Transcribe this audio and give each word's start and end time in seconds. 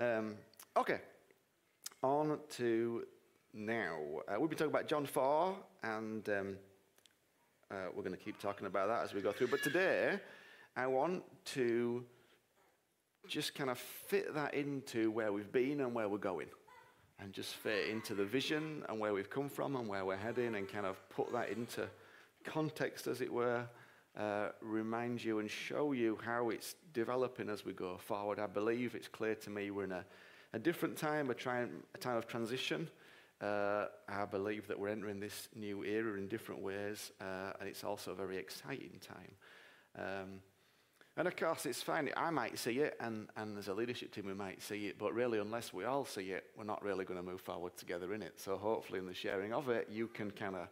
Um, 0.00 0.34
okay, 0.76 0.98
on 2.02 2.40
to 2.56 3.04
now. 3.52 3.96
Uh, 4.26 4.40
we've 4.40 4.50
been 4.50 4.58
talking 4.58 4.72
about 4.72 4.88
John 4.88 5.06
4, 5.06 5.56
and 5.84 6.28
um, 6.30 6.56
uh, 7.70 7.76
we're 7.94 8.02
going 8.02 8.16
to 8.16 8.22
keep 8.22 8.40
talking 8.40 8.66
about 8.66 8.88
that 8.88 9.04
as 9.04 9.14
we 9.14 9.20
go 9.20 9.30
through. 9.30 9.46
But 9.48 9.62
today, 9.62 10.18
I 10.76 10.88
want 10.88 11.22
to 11.52 12.04
just 13.28 13.54
kind 13.54 13.70
of 13.70 13.78
fit 13.78 14.34
that 14.34 14.54
into 14.54 15.12
where 15.12 15.32
we've 15.32 15.52
been 15.52 15.80
and 15.80 15.94
where 15.94 16.08
we're 16.08 16.18
going. 16.18 16.48
And 17.20 17.32
just 17.32 17.54
fit 17.54 17.88
into 17.88 18.16
the 18.16 18.24
vision 18.24 18.82
and 18.88 18.98
where 18.98 19.14
we've 19.14 19.30
come 19.30 19.48
from 19.48 19.76
and 19.76 19.86
where 19.86 20.04
we're 20.04 20.16
heading, 20.16 20.56
and 20.56 20.68
kind 20.68 20.86
of 20.86 21.08
put 21.08 21.32
that 21.32 21.50
into 21.50 21.88
context, 22.42 23.06
as 23.06 23.20
it 23.20 23.32
were. 23.32 23.64
Uh, 24.16 24.50
remind 24.60 25.24
you 25.24 25.40
and 25.40 25.50
show 25.50 25.92
you 25.92 26.18
how 26.24 26.50
it's 26.50 26.76
developing 26.92 27.48
as 27.48 27.64
we 27.64 27.72
go 27.72 27.96
forward. 27.96 28.38
I 28.38 28.46
believe 28.46 28.94
it's 28.94 29.08
clear 29.08 29.34
to 29.34 29.50
me 29.50 29.72
we're 29.72 29.84
in 29.84 29.92
a, 29.92 30.04
a 30.52 30.58
different 30.58 30.96
time, 30.96 31.30
a, 31.30 31.34
try, 31.34 31.66
a 31.94 31.98
time 31.98 32.16
of 32.16 32.28
transition. 32.28 32.88
Uh, 33.40 33.86
I 34.08 34.24
believe 34.24 34.68
that 34.68 34.78
we're 34.78 34.88
entering 34.88 35.18
this 35.18 35.48
new 35.56 35.84
era 35.84 36.16
in 36.16 36.28
different 36.28 36.62
ways, 36.62 37.10
uh, 37.20 37.52
and 37.58 37.68
it's 37.68 37.82
also 37.82 38.12
a 38.12 38.14
very 38.14 38.36
exciting 38.36 39.00
time. 39.00 39.98
Um, 39.98 40.40
and 41.16 41.28
of 41.28 41.36
course, 41.36 41.66
it's 41.66 41.82
fine. 41.82 42.08
I 42.16 42.30
might 42.30 42.58
see 42.58 42.80
it, 42.80 42.96
and, 43.00 43.28
and 43.36 43.58
as 43.58 43.68
a 43.68 43.74
leadership 43.74 44.12
team, 44.12 44.26
we 44.26 44.34
might 44.34 44.62
see 44.62 44.86
it, 44.86 44.98
but 44.98 45.12
really, 45.12 45.38
unless 45.38 45.72
we 45.72 45.84
all 45.84 46.04
see 46.04 46.30
it, 46.30 46.44
we're 46.56 46.64
not 46.64 46.82
really 46.84 47.04
going 47.04 47.18
to 47.18 47.26
move 47.26 47.40
forward 47.40 47.76
together 47.76 48.14
in 48.14 48.22
it. 48.22 48.40
So, 48.40 48.56
hopefully, 48.56 48.98
in 48.98 49.06
the 49.06 49.14
sharing 49.14 49.52
of 49.52 49.68
it, 49.68 49.88
you 49.90 50.08
can 50.08 50.30
kind 50.30 50.56
of 50.56 50.68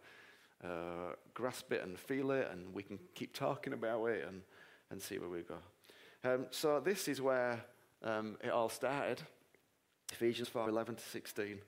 uh, 0.65 1.15
grasp 1.35 1.73
it 1.73 1.83
and 1.83 1.99
feel 1.99 2.31
it, 2.31 2.49
and 2.51 2.73
we 2.75 2.83
can 2.83 2.99
keep 3.15 3.35
talking 3.35 3.73
about 3.73 4.05
it 4.07 4.27
and, 4.27 4.43
and 4.91 5.01
see 5.01 5.19
where 5.19 5.29
we 5.29 5.41
go. 5.41 5.57
Um, 6.25 6.47
so, 6.51 6.81
this 6.81 7.09
is 7.09 7.21
where 7.21 7.65
um, 8.03 8.37
it 8.43 8.51
all 8.51 8.69
started 8.69 9.23
Ephesians 10.13 10.49
4 10.49 10.69
11 10.69 10.97
to 10.97 11.03
16. 11.03 11.59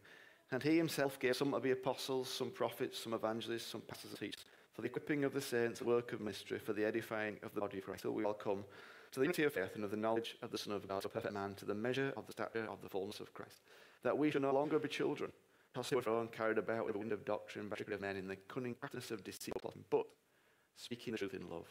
And 0.53 0.63
he 0.63 0.77
himself 0.77 1.19
gave 1.19 1.37
some 1.37 1.53
to 1.53 1.61
be 1.61 1.73
apostles, 1.73 2.29
some 2.29 2.51
prophets, 2.51 2.99
some 2.99 3.15
evangelists, 3.15 3.67
some 3.67 3.81
pastors 3.81 4.11
and 4.11 4.21
teachers, 4.21 4.45
for 4.73 4.83
the 4.83 4.89
equipping 4.89 5.25
of 5.25 5.33
the 5.33 5.41
saints, 5.41 5.81
the 5.81 5.85
work 5.85 6.13
of 6.13 6.21
mystery, 6.21 6.59
for 6.59 6.73
the 6.73 6.85
edifying 6.85 7.39
of 7.43 7.55
the 7.55 7.61
body 7.61 7.79
of 7.79 7.85
Christ, 7.85 8.03
till 8.03 8.13
we 8.13 8.25
all 8.25 8.35
come 8.35 8.65
to 9.13 9.21
the 9.21 9.25
unity 9.25 9.45
of 9.45 9.55
faith 9.55 9.75
and 9.75 9.85
of 9.85 9.91
the 9.91 9.97
knowledge 9.97 10.37
of 10.43 10.51
the 10.51 10.59
Son 10.59 10.75
of 10.75 10.87
God, 10.87 11.05
a 11.05 11.09
perfect 11.09 11.35
man, 11.35 11.55
to 11.55 11.65
the 11.65 11.75
measure 11.75 12.13
of 12.17 12.27
the 12.27 12.33
stature 12.33 12.67
of 12.69 12.83
the 12.83 12.89
fullness 12.89 13.21
of 13.21 13.33
Christ, 13.33 13.63
that 14.03 14.17
we 14.17 14.31
should 14.31 14.43
no 14.43 14.53
longer 14.53 14.79
be 14.79 14.89
children, 14.89 15.33
tossed 15.75 15.93
and 15.93 16.33
carried 16.33 16.59
about 16.59 16.87
with 16.87 16.95
the 16.95 16.99
wind 16.99 17.13
of 17.13 17.25
doctrine 17.25 17.69
by 17.69 17.77
trickery 17.77 17.95
of 17.95 18.01
men 18.01 18.17
in 18.17 18.29
the 18.29 18.37
cunning 18.49 18.75
practice 18.75 19.11
of 19.11 19.25
deceit, 19.25 19.55
but 19.91 20.07
speaking 20.77 21.13
the 21.13 21.19
truth 21.19 21.35
in 21.35 21.49
love, 21.51 21.67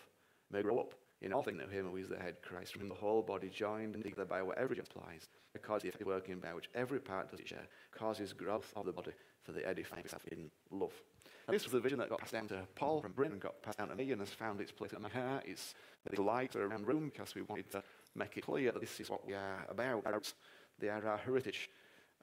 may 0.51 0.61
grow 0.61 0.79
up 0.79 0.93
in 1.21 1.31
all 1.31 1.41
things 1.41 1.61
of 1.63 1.71
him 1.71 1.89
who 1.89 1.95
is 1.95 2.09
the 2.09 2.19
head, 2.19 2.35
Christ, 2.41 2.73
from 2.73 2.81
whom 2.81 2.89
the 2.89 2.95
whole 2.95 3.21
body 3.21 3.49
joined 3.49 3.95
and 3.95 4.03
together 4.03 4.25
by 4.25 4.41
whatever 4.41 4.73
it 4.73 4.79
applies, 4.79 5.29
because 5.53 5.81
the 5.81 5.87
effective 5.87 6.07
working 6.07 6.39
by 6.39 6.53
which 6.53 6.69
every 6.75 6.99
part 6.99 7.31
does 7.31 7.39
its 7.39 7.49
share, 7.49 7.67
causes 7.91 8.33
growth 8.33 8.73
of 8.75 8.85
the 8.85 8.91
body 8.91 9.11
for 9.41 9.53
the 9.53 9.65
edifying 9.65 10.03
itself 10.03 10.25
in 10.31 10.51
love. 10.69 10.93
And 11.47 11.55
this 11.55 11.63
was 11.63 11.71
the 11.71 11.79
vision 11.79 11.99
that 11.99 12.09
got 12.09 12.19
passed 12.19 12.33
down 12.33 12.47
to 12.49 12.67
Paul 12.75 13.01
from 13.01 13.13
Britain, 13.13 13.39
got 13.39 13.61
passed 13.61 13.77
down 13.77 13.89
to 13.89 13.95
me, 13.95 14.11
and 14.11 14.21
has 14.21 14.29
found 14.29 14.59
its 14.61 14.71
place 14.71 14.91
in 14.93 15.01
my 15.01 15.09
heart. 15.09 15.43
It's 15.45 15.75
the 16.09 16.21
light 16.21 16.55
around 16.55 16.81
the 16.81 16.87
room 16.87 17.09
because 17.13 17.35
we 17.35 17.41
wanted 17.41 17.71
to 17.71 17.83
make 18.15 18.37
it 18.37 18.45
clear 18.45 18.71
that 18.71 18.79
this 18.79 18.99
is 18.99 19.09
what 19.09 19.25
we 19.25 19.33
are 19.33 19.65
about. 19.69 20.33
They 20.79 20.89
are 20.89 21.05
our 21.05 21.17
heritage. 21.17 21.69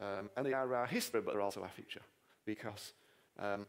Um, 0.01 0.31
and 0.37 0.47
they 0.47 0.53
are 0.53 0.75
our 0.75 0.87
history, 0.87 1.21
but 1.21 1.33
they're 1.33 1.43
also 1.43 1.63
our 1.63 1.69
future. 1.69 2.01
Because 2.47 2.95
um, 3.39 3.67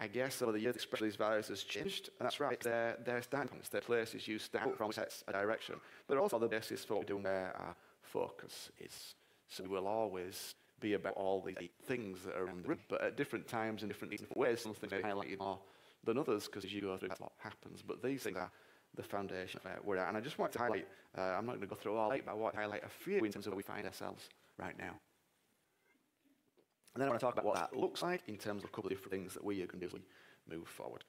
I 0.00 0.08
guess 0.08 0.42
over 0.42 0.52
the 0.52 0.60
years, 0.60 0.76
especially 0.76 1.08
these 1.08 1.16
values 1.16 1.48
has 1.48 1.62
changed, 1.62 2.10
and 2.18 2.26
that's 2.26 2.40
right. 2.40 2.60
Their, 2.60 2.96
their 3.04 3.22
standpoints, 3.22 3.68
their 3.68 3.80
places 3.80 4.26
you 4.26 4.38
start 4.38 4.76
from 4.76 4.92
sets 4.92 5.24
a 5.28 5.32
direction. 5.32 5.76
But 6.06 6.14
they're 6.14 6.22
also 6.22 6.38
the 6.38 6.48
basis 6.48 6.84
for 6.84 7.02
doing 7.04 7.22
where 7.22 7.54
our 7.56 7.74
focus 8.02 8.70
is. 8.78 9.14
So 9.48 9.62
we 9.64 9.70
will 9.70 9.86
always 9.86 10.54
be 10.80 10.94
about 10.94 11.14
all 11.14 11.40
these 11.40 11.56
things 11.86 12.22
that 12.24 12.36
are 12.36 12.44
around 12.44 12.64
the 12.64 12.68
room, 12.68 12.78
but 12.88 13.02
at 13.02 13.16
different 13.16 13.46
times 13.48 13.82
in 13.82 13.88
different, 13.88 14.14
ways, 14.36 14.60
some 14.60 14.74
things 14.74 14.92
may 14.92 15.00
highlight 15.00 15.28
you 15.28 15.38
more 15.38 15.58
than 16.04 16.18
others, 16.18 16.46
because 16.46 16.64
as 16.64 16.72
you 16.72 16.82
go 16.82 16.96
through, 16.96 17.08
that's 17.08 17.20
what 17.20 17.32
happens. 17.38 17.82
But 17.82 18.02
these 18.02 18.22
things 18.22 18.36
are 18.36 18.50
the 18.94 19.02
foundation 19.02 19.58
of 19.58 19.64
where 19.64 19.78
we're 19.82 19.96
at. 19.96 20.08
And 20.08 20.16
I 20.16 20.20
just 20.20 20.38
want 20.38 20.52
to 20.52 20.58
highlight, 20.58 20.86
uh, 21.16 21.20
I'm 21.20 21.46
not 21.46 21.52
going 21.52 21.60
to 21.62 21.66
go 21.66 21.74
through 21.74 21.96
all 21.96 22.12
eight, 22.12 22.24
but 22.26 22.32
I 22.32 22.34
want 22.34 22.54
to 22.54 22.60
highlight 22.60 22.84
a 22.84 22.88
few 22.88 23.18
in 23.24 23.32
terms 23.32 23.46
of 23.46 23.52
where 23.52 23.56
we 23.56 23.62
find 23.62 23.86
ourselves 23.86 24.28
right 24.58 24.76
now. 24.78 24.92
And 26.96 27.02
then 27.02 27.08
I 27.08 27.10
want 27.10 27.20
to 27.20 27.26
talk 27.26 27.34
about 27.34 27.44
what 27.44 27.56
that 27.56 27.76
looks 27.78 28.00
like 28.00 28.22
in 28.26 28.38
terms 28.38 28.64
of 28.64 28.70
a 28.70 28.72
couple 28.72 28.86
of 28.86 28.90
different 28.90 29.10
things 29.10 29.34
that 29.34 29.44
we 29.44 29.56
are 29.56 29.66
going 29.66 29.80
to 29.80 29.86
do 29.86 29.86
as 29.86 29.92
we 29.92 30.00
move 30.48 30.66
forward. 30.66 31.04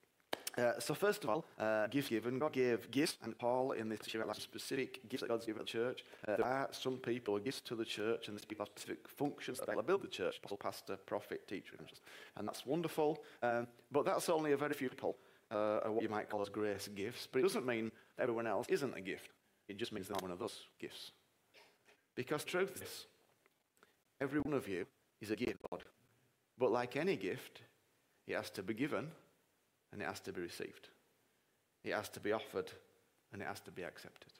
Uh, 0.57 0.77
so 0.79 0.93
first 0.93 1.23
of 1.23 1.29
all, 1.29 1.45
uh, 1.57 1.87
gifts 1.87 2.09
given. 2.09 2.39
God 2.39 2.51
gave 2.51 2.91
gifts, 2.91 3.17
and 3.23 3.39
Paul 3.39 3.71
in 3.71 3.87
this 3.87 3.99
share 4.05 4.29
out 4.29 4.35
specific 4.35 5.07
gifts 5.07 5.21
that 5.21 5.29
God's 5.29 5.45
given 5.45 5.65
to 5.65 5.65
the 5.65 5.71
church. 5.71 6.03
Uh, 6.27 6.35
there 6.35 6.45
are 6.45 6.67
some 6.73 6.97
people 6.97 7.37
who 7.37 7.41
gifts 7.41 7.61
to 7.61 7.75
the 7.75 7.85
church, 7.85 8.27
and 8.27 8.35
these 8.35 8.43
people 8.43 8.65
have 8.65 8.71
specific 8.75 9.07
functions 9.07 9.59
that 9.59 9.69
they 9.69 9.81
build 9.81 10.01
the 10.01 10.09
church: 10.09 10.39
apostle, 10.39 10.57
pastor, 10.57 10.97
prophet, 10.97 11.47
teacher, 11.47 11.77
and 12.35 12.45
that's 12.45 12.65
wonderful. 12.65 13.23
Um, 13.41 13.67
but 13.89 14.03
that's 14.03 14.27
only 14.27 14.51
a 14.51 14.57
very 14.57 14.73
few 14.73 14.89
people, 14.89 15.15
uh, 15.51 15.79
what 15.85 16.03
you 16.03 16.09
might 16.09 16.29
call 16.29 16.41
as 16.41 16.49
grace 16.49 16.89
gifts. 16.89 17.29
But 17.31 17.39
it 17.39 17.43
doesn't 17.43 17.65
mean 17.65 17.93
everyone 18.19 18.45
else 18.45 18.67
isn't 18.67 18.93
a 18.93 19.01
gift. 19.01 19.29
It 19.69 19.77
just 19.77 19.93
means 19.93 20.09
they're 20.09 20.15
not 20.15 20.23
one 20.23 20.31
of 20.31 20.39
those 20.39 20.65
gifts. 20.81 21.11
Because 22.13 22.43
truth 22.43 22.81
is, 22.83 23.05
every 24.19 24.41
one 24.41 24.53
of 24.53 24.67
you 24.67 24.85
is 25.21 25.31
a 25.31 25.35
gift 25.35 25.57
God. 25.69 25.83
But 26.57 26.71
like 26.71 26.95
any 26.95 27.15
gift, 27.15 27.61
it 28.27 28.35
has 28.35 28.49
to 28.51 28.63
be 28.63 28.73
given 28.73 29.09
and 29.91 30.01
it 30.01 30.05
has 30.05 30.19
to 30.21 30.33
be 30.33 30.41
received. 30.41 30.89
It 31.83 31.93
has 31.93 32.09
to 32.09 32.19
be 32.19 32.31
offered 32.31 32.71
and 33.31 33.41
it 33.41 33.45
has 33.45 33.59
to 33.61 33.71
be 33.71 33.83
accepted. 33.83 34.33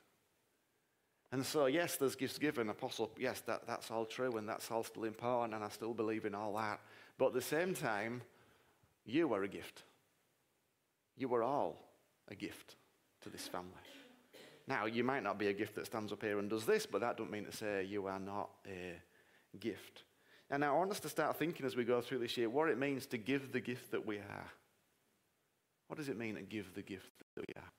And 1.32 1.46
so, 1.46 1.66
yes, 1.66 1.98
there's 1.98 2.16
gifts 2.16 2.38
given, 2.38 2.70
apostle, 2.70 3.12
yes, 3.18 3.42
that, 3.42 3.68
that's 3.68 3.92
all 3.92 4.06
true 4.06 4.38
and 4.38 4.48
that's 4.48 4.72
all 4.72 4.84
still 4.84 5.04
important 5.04 5.54
and 5.54 5.64
I 5.64 5.70
still 5.70 5.94
believe 5.94 6.26
in 6.26 6.34
all 6.34 6.54
that. 6.56 6.80
But 7.18 7.28
at 7.28 7.34
the 7.34 7.42
same 7.42 7.74
time, 7.74 8.22
you 9.06 9.34
are 9.34 9.44
a 9.44 9.48
gift. 9.48 9.84
You 11.18 11.34
are 11.34 11.44
all 11.44 11.78
a 12.30 12.36
gift 12.36 12.76
to 13.22 13.30
this 13.30 13.48
family. 13.48 13.72
Now, 14.68 14.86
you 14.86 15.04
might 15.04 15.24
not 15.24 15.40
be 15.40 15.48
a 15.48 15.54
gift 15.54 15.76
that 15.76 15.86
stands 15.86 16.12
up 16.12 16.22
here 16.22 16.40
and 16.40 16.50
does 16.50 16.66
this, 16.66 16.86
but 16.86 17.02
that 17.02 17.18
doesn't 17.18 17.32
mean 17.32 17.46
to 17.46 17.56
say 17.56 17.86
you 17.86 18.06
are 18.08 18.20
not 18.20 18.50
a 18.68 19.02
gift. 19.60 20.04
And 20.50 20.64
I 20.64 20.72
want 20.72 20.92
us 20.92 21.00
to 21.02 21.10
start 21.10 21.38
thinking 21.38 21.66
as 21.66 21.76
we 21.76 21.84
go 21.84 22.02
through 22.02 22.20
this 22.20 22.38
year 22.38 22.50
what 22.50 22.70
it 22.70 22.78
means 22.78 23.06
to 23.08 23.18
give 23.18 23.52
the 23.52 23.60
gift 23.60 23.92
that 23.92 24.06
we 24.06 24.18
are. 24.18 24.52
What 25.88 25.98
does 25.98 26.10
it 26.10 26.18
mean 26.18 26.36
to 26.36 26.42
give 26.42 26.74
the 26.74 26.82
gift 26.82 27.12
that 27.36 27.46
we 27.48 27.54
are? 27.62 27.72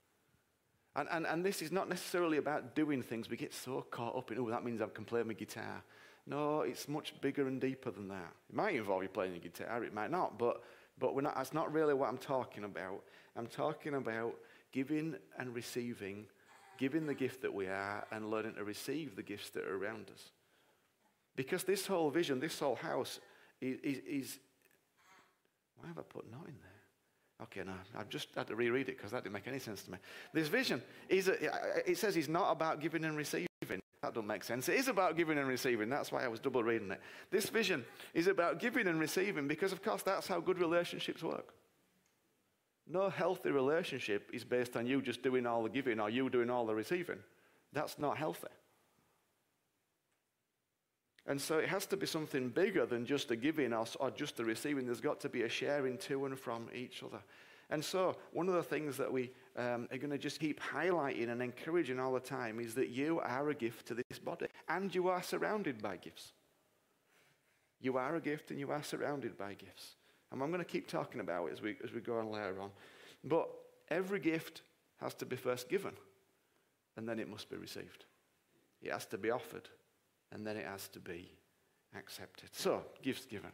And, 0.95 1.07
and, 1.11 1.27
and 1.27 1.45
this 1.45 1.61
is 1.61 1.71
not 1.71 1.87
necessarily 1.87 2.37
about 2.37 2.75
doing 2.75 3.01
things. 3.01 3.29
We 3.29 3.37
get 3.37 3.53
so 3.53 3.85
caught 3.89 4.15
up 4.15 4.31
in, 4.31 4.39
oh, 4.39 4.49
that 4.49 4.63
means 4.63 4.81
I 4.81 4.87
can 4.87 5.05
play 5.05 5.23
my 5.23 5.33
guitar. 5.33 5.83
No, 6.25 6.61
it's 6.61 6.87
much 6.87 7.13
bigger 7.21 7.47
and 7.47 7.59
deeper 7.61 7.91
than 7.91 8.07
that. 8.09 8.33
It 8.49 8.55
might 8.55 8.75
involve 8.75 9.03
you 9.03 9.09
playing 9.09 9.33
the 9.33 9.39
guitar, 9.39 9.83
it 9.83 9.93
might 9.93 10.11
not, 10.11 10.37
but, 10.37 10.61
but 10.99 11.15
we're 11.15 11.21
not, 11.21 11.35
that's 11.35 11.53
not 11.53 11.71
really 11.71 11.93
what 11.93 12.09
I'm 12.09 12.17
talking 12.17 12.65
about. 12.65 13.03
I'm 13.35 13.47
talking 13.47 13.95
about 13.95 14.35
giving 14.71 15.15
and 15.37 15.55
receiving, 15.55 16.25
giving 16.77 17.07
the 17.07 17.15
gift 17.15 17.41
that 17.41 17.53
we 17.53 17.67
are, 17.67 18.05
and 18.11 18.29
learning 18.29 18.55
to 18.55 18.63
receive 18.63 19.15
the 19.15 19.23
gifts 19.23 19.49
that 19.51 19.63
are 19.63 19.77
around 19.77 20.11
us. 20.13 20.31
Because 21.35 21.63
this 21.63 21.87
whole 21.87 22.09
vision, 22.09 22.39
this 22.39 22.59
whole 22.59 22.75
house 22.75 23.19
is, 23.61 23.79
is, 23.81 23.97
is 24.05 24.39
why 25.77 25.87
have 25.87 25.97
I 25.97 26.01
put 26.01 26.29
no 26.29 26.39
in 26.47 26.55
there? 26.61 26.69
Okay, 27.43 27.61
no, 27.65 27.73
I've 27.97 28.09
just 28.09 28.35
had 28.35 28.47
to 28.47 28.55
reread 28.55 28.89
it 28.89 28.97
because 28.97 29.11
that 29.11 29.23
didn't 29.23 29.33
make 29.33 29.47
any 29.47 29.59
sense 29.59 29.83
to 29.83 29.91
me. 29.91 29.97
This 30.33 30.49
vision 30.49 30.81
is, 31.07 31.29
a, 31.29 31.89
it 31.89 31.97
says 31.97 32.17
it's 32.17 32.27
not 32.27 32.51
about 32.51 32.81
giving 32.81 33.05
and 33.05 33.15
receiving. 33.15 33.47
That 34.01 34.13
doesn't 34.13 34.27
make 34.27 34.43
sense. 34.43 34.69
It 34.69 34.75
is 34.75 34.87
about 34.87 35.17
giving 35.17 35.37
and 35.37 35.47
receiving. 35.47 35.89
That's 35.89 36.11
why 36.11 36.23
I 36.23 36.27
was 36.27 36.39
double 36.39 36.63
reading 36.63 36.91
it. 36.91 37.01
This 37.31 37.49
vision 37.49 37.85
is 38.13 38.27
about 38.27 38.59
giving 38.59 38.87
and 38.87 38.99
receiving 38.99 39.47
because, 39.47 39.71
of 39.71 39.83
course, 39.83 40.03
that's 40.03 40.27
how 40.27 40.39
good 40.39 40.57
relationships 40.57 41.21
work. 41.21 41.53
No 42.87 43.09
healthy 43.09 43.51
relationship 43.51 44.29
is 44.33 44.43
based 44.43 44.75
on 44.75 44.87
you 44.87 45.01
just 45.01 45.21
doing 45.21 45.45
all 45.45 45.63
the 45.63 45.69
giving 45.69 45.99
or 45.99 46.09
you 46.09 46.29
doing 46.29 46.49
all 46.49 46.65
the 46.65 46.73
receiving. 46.73 47.19
That's 47.73 47.99
not 47.99 48.17
healthy. 48.17 48.47
And 51.29 51.39
so 51.39 51.59
it 51.59 51.69
has 51.69 51.85
to 51.85 51.95
be 51.95 52.07
something 52.07 52.49
bigger 52.49 52.87
than 52.87 53.05
just 53.05 53.29
a 53.29 53.35
giving 53.35 53.71
or, 53.71 53.85
or 53.99 54.09
just 54.09 54.39
a 54.39 54.43
receiving. 54.43 54.87
There's 54.87 54.99
got 54.99 55.19
to 55.21 55.29
be 55.29 55.43
a 55.43 55.49
sharing 55.49 55.97
to 55.99 56.25
and 56.25 56.37
from 56.37 56.67
each 56.73 57.03
other. 57.03 57.19
And 57.69 57.85
so, 57.85 58.17
one 58.33 58.47
of 58.47 58.55
the 58.55 58.63
things 58.63 58.97
that 58.97 59.13
we 59.13 59.31
um, 59.55 59.87
are 59.91 59.97
going 59.97 60.09
to 60.09 60.17
just 60.17 60.39
keep 60.39 60.59
highlighting 60.59 61.29
and 61.29 61.39
encouraging 61.39 61.99
all 61.99 62.11
the 62.13 62.19
time 62.19 62.59
is 62.59 62.73
that 62.73 62.89
you 62.89 63.19
are 63.19 63.47
a 63.49 63.53
gift 63.53 63.85
to 63.87 63.93
this 63.93 64.17
body, 64.17 64.47
and 64.67 64.93
you 64.93 65.07
are 65.07 65.21
surrounded 65.21 65.79
by 65.79 65.97
gifts. 65.97 66.31
You 67.79 67.97
are 67.97 68.15
a 68.15 68.21
gift, 68.21 68.49
and 68.49 68.59
you 68.59 68.71
are 68.71 68.81
surrounded 68.81 69.37
by 69.37 69.53
gifts. 69.53 69.97
And 70.31 70.41
I'm 70.41 70.49
going 70.49 70.65
to 70.65 70.65
keep 70.65 70.87
talking 70.87 71.21
about 71.21 71.45
it 71.45 71.53
as 71.53 71.61
we, 71.61 71.75
as 71.83 71.93
we 71.93 72.01
go 72.01 72.17
on 72.17 72.31
later 72.31 72.59
on. 72.59 72.71
But 73.23 73.49
every 73.89 74.19
gift 74.19 74.63
has 74.99 75.13
to 75.15 75.27
be 75.27 75.35
first 75.35 75.69
given, 75.69 75.93
and 76.97 77.07
then 77.07 77.19
it 77.19 77.29
must 77.29 77.51
be 77.51 77.55
received. 77.57 78.05
It 78.81 78.91
has 78.91 79.05
to 79.07 79.19
be 79.19 79.29
offered, 79.29 79.69
and 80.31 80.45
then 80.45 80.57
it 80.57 80.65
has 80.65 80.87
to 80.89 80.99
be 80.99 81.31
accepted. 81.97 82.49
So, 82.51 82.83
gifts 83.01 83.25
given. 83.25 83.51